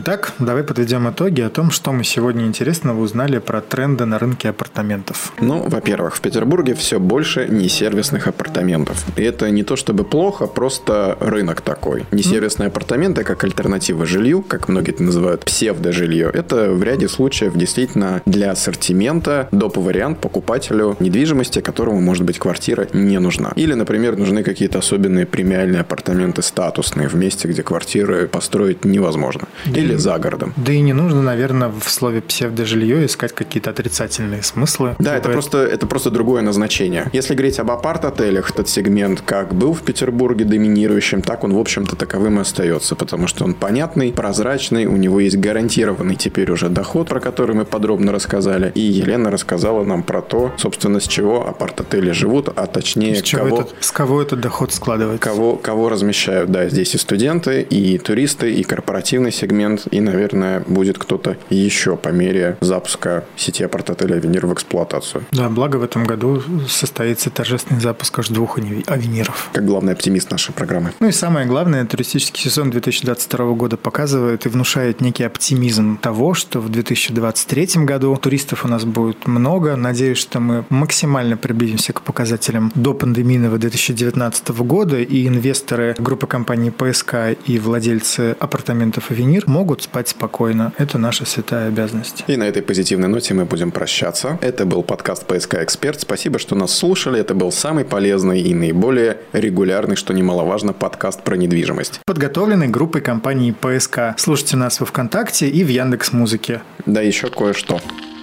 Итак, 0.01 0.33
давай 0.39 0.63
подведем 0.63 1.11
итоги 1.11 1.41
о 1.41 1.51
том, 1.51 1.73
что 1.73 1.91
мы 1.91 2.05
сегодня 2.05 2.47
интересного 2.47 3.01
узнали 3.01 3.39
про 3.39 3.61
тренды 3.61 4.05
на 4.05 4.21
рынке 4.21 4.51
апартаментов. 4.51 5.33
Ну, 5.41 5.69
во-первых, 5.69 6.15
в 6.15 6.21
Петербурге 6.21 6.75
все 6.75 7.01
больше 7.01 7.49
несервисных 7.49 8.29
апартаментов. 8.29 9.05
И 9.17 9.23
это 9.25 9.51
не 9.51 9.65
то 9.65 9.75
чтобы 9.75 10.05
плохо, 10.05 10.47
просто 10.47 11.19
рынок 11.19 11.63
такой. 11.63 12.05
Несервисные 12.13 12.69
апартаменты 12.69 13.25
как 13.25 13.43
альтернатива 13.43 14.07
жилью, 14.07 14.43
как 14.43 14.69
многие 14.69 14.93
это 14.93 15.03
называют 15.03 15.45
псевдожилье, 15.45 16.31
это 16.33 16.71
в 16.71 16.81
ряде 16.85 17.09
случаев 17.09 17.57
действительно 17.57 18.23
для 18.25 18.53
ассортимента 18.53 19.49
доп. 19.51 19.79
вариант 19.79 20.21
покупателю 20.21 20.97
недвижимости, 21.01 21.61
которому, 21.61 22.01
может 22.01 22.23
быть, 22.23 22.39
квартира 22.39 22.87
не 22.93 23.19
нужна. 23.19 23.51
Или, 23.57 23.75
например, 23.75 24.17
нужны 24.17 24.45
какие-то 24.45 24.79
особенные 24.79 25.27
премиальные 25.27 25.81
апартаменты 25.81 26.43
статусные 26.43 27.09
в 27.09 27.17
месте, 27.17 27.49
где 27.49 27.65
квартиры 27.65 28.29
построить 28.29 28.85
невозможно. 28.85 29.49
Или 29.67 29.88
или 29.89 29.97
за 29.97 30.19
городом. 30.19 30.53
Да 30.57 30.73
и 30.73 30.81
не 30.81 30.93
нужно, 30.93 31.23
наверное, 31.23 31.69
в 31.69 31.91
слове 31.91 32.21
псевдожилье 32.21 33.07
искать 33.07 33.33
какие-то 33.33 33.71
отрицательные 33.71 34.43
смыслы. 34.43 34.97
Да, 34.99 35.17
это 35.17 35.31
просто, 35.31 35.59
это 35.59 35.87
просто 35.87 36.11
другое 36.11 36.43
назначение. 36.43 37.09
Если 37.13 37.35
говорить 37.35 37.59
об 37.59 37.71
апарт-отелях, 37.71 38.51
этот 38.51 38.69
сегмент 38.69 39.23
как 39.23 39.55
был 39.55 39.73
в 39.73 39.83
Петербурге 39.83 40.45
доминирующим, 40.45 41.23
так 41.23 41.45
он, 41.45 41.55
в 41.55 41.59
общем-то, 41.59 41.97
таковым 41.97 42.39
и 42.39 42.43
остается, 42.43 42.95
потому 42.95 43.27
что 43.27 43.45
он 43.45 43.55
понятный, 43.55 44.13
прозрачный, 44.13 44.87
у 44.87 44.97
него 44.97 45.21
есть 45.21 45.37
гарантированный 45.37 46.17
теперь 46.17 46.51
уже 46.51 46.69
доход, 46.69 47.09
про 47.09 47.21
который 47.21 47.55
мы 47.55 47.65
подробно 47.65 48.13
рассказали, 48.13 48.73
и 48.75 48.81
Елена 48.81 49.31
рассказала 49.31 49.85
нам 49.85 50.03
про 50.03 50.23
то, 50.23 50.53
собственно, 50.57 51.01
с 51.01 51.09
чего 51.09 51.49
апарт-отели 51.49 52.11
живут, 52.11 52.49
а 52.55 52.67
точнее, 52.67 53.17
с 53.17 53.31
кого... 53.31 53.61
Этот, 53.61 53.75
с 53.81 53.91
кого 53.91 54.23
этот 54.23 54.41
доход 54.41 54.73
складывается? 54.73 55.29
Кого, 55.29 55.57
кого 55.57 55.89
размещают, 55.89 56.51
да, 56.51 56.69
здесь 56.69 56.95
и 56.95 56.99
студенты, 56.99 57.63
и 57.63 57.99
туристы, 57.99 58.53
и 58.53 58.63
корпоративный 58.63 59.33
сегмент, 59.33 59.78
момент, 59.79 59.89
и, 59.91 60.01
наверное, 60.01 60.61
будет 60.61 60.99
кто-то 60.99 61.37
еще 61.51 61.97
по 61.97 62.09
мере 62.09 62.57
запуска 62.61 63.25
сети 63.37 63.65
апарт-отеля 63.65 64.17
«Авенир» 64.17 64.47
в 64.47 64.53
эксплуатацию. 64.53 65.25
Да, 65.33 65.49
благо 65.49 65.77
в 65.77 65.83
этом 65.83 66.05
году 66.05 66.43
состоится 66.69 67.31
торжественный 67.31 67.81
запуск 67.81 68.19
аж 68.19 68.29
двух 68.29 68.59
«Авениров». 68.59 69.51
Как 69.53 69.65
главный 69.65 69.93
оптимист 69.93 70.31
нашей 70.31 70.53
программы. 70.53 70.93
Ну 71.01 71.09
и 71.09 71.13
самое 71.13 71.47
главное, 71.47 71.85
туристический 71.85 72.43
сезон 72.43 72.71
2022 72.71 73.53
года 73.55 73.77
показывает 73.77 74.47
и 74.47 74.49
внушает 74.49 75.01
некий 75.01 75.25
оптимизм 75.25 75.99
того, 75.99 76.35
что 76.35 76.61
в 76.61 76.69
2023 76.69 77.85
году 77.85 78.17
туристов 78.17 78.65
у 78.65 78.69
нас 78.69 78.85
будет 78.85 79.27
много. 79.27 79.77
Надеюсь, 79.77 80.19
что 80.19 80.41
мы 80.41 80.65
максимально 80.69 81.37
приблизимся 81.37 81.93
к 81.93 82.03
показателям 82.03 82.73
до 82.75 82.95
пандемийного 82.95 83.59
2019 83.59 84.49
года, 84.49 84.99
и 85.01 85.27
инвесторы 85.27 85.95
группы 85.99 86.27
компаний 86.27 86.71
ПСК 86.71 87.15
и 87.47 87.59
владельцы 87.59 88.37
апартаментов 88.39 89.11
«Авенир» 89.11 89.45
могут 89.59 89.83
спать 89.83 90.07
спокойно. 90.07 90.73
Это 90.79 90.99
наша 90.99 91.27
святая 91.27 91.67
обязанность. 91.67 92.23
И 92.29 92.37
на 92.37 92.45
этой 92.45 92.63
позитивной 92.63 93.09
ноте 93.09 93.35
мы 93.35 93.45
будем 93.45 93.73
прощаться. 93.73 94.39
Это 94.41 94.65
был 94.65 94.85
подкаст 94.85 95.27
«ПСК 95.27 95.55
Эксперт». 95.55 96.01
Спасибо, 96.01 96.39
что 96.39 96.55
нас 96.55 96.73
слушали. 96.73 97.19
Это 97.19 97.35
был 97.35 97.51
самый 97.51 97.85
полезный 97.85 98.41
и 98.41 98.55
наиболее 98.55 99.17
регулярный, 99.33 99.97
что 99.97 100.15
немаловажно, 100.15 100.73
подкаст 100.73 101.25
про 101.25 101.35
недвижимость. 101.37 102.01
Подготовленный 102.07 102.69
группой 102.69 103.01
компании 103.01 103.51
«ПСК». 103.51 104.15
Слушайте 104.17 104.57
нас 104.57 104.79
во 104.79 104.87
Вконтакте 104.87 105.49
и 105.49 105.65
в 105.65 105.69
Яндекс 105.69 106.13
Музыке. 106.13 106.61
Да 106.87 107.01
еще 107.01 107.27
кое-что. 107.29 107.81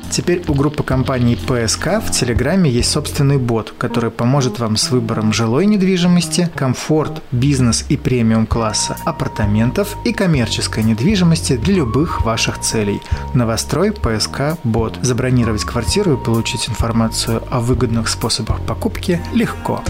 Теперь 0.09 0.43
у 0.47 0.53
группы 0.53 0.83
компаний 0.83 1.35
ПСК 1.35 2.01
в 2.03 2.11
Телеграме 2.11 2.69
есть 2.69 2.91
собственный 2.91 3.37
бот, 3.37 3.73
который 3.77 4.11
поможет 4.11 4.59
вам 4.59 4.77
с 4.77 4.89
выбором 4.91 5.33
жилой 5.33 5.65
недвижимости, 5.65 6.49
комфорт, 6.55 7.21
бизнес 7.31 7.85
и 7.89 7.97
премиум 7.97 8.47
класса, 8.47 8.97
апартаментов 9.05 9.95
и 10.05 10.13
коммерческой 10.13 10.83
недвижимости 10.83 11.57
для 11.57 11.75
любых 11.75 12.23
ваших 12.23 12.59
целей. 12.59 13.01
Новострой 13.33 13.91
ПСК 13.91 14.57
Бот. 14.63 14.97
Забронировать 15.01 15.63
квартиру 15.63 16.13
и 16.13 16.23
получить 16.23 16.69
информацию 16.69 17.43
о 17.51 17.59
выгодных 17.59 18.07
способах 18.07 18.61
покупки 18.65 19.21
легко. 19.33 19.83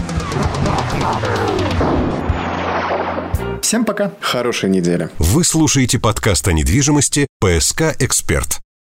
Всем 3.62 3.84
пока. 3.84 4.12
Хорошей 4.20 4.70
недели. 4.70 5.08
Вы 5.18 5.42
слушаете 5.42 5.98
подкаст 5.98 6.46
о 6.46 6.52
недвижимости 6.52 7.26
«ПСК 7.40 7.96
Эксперт». 7.98 8.65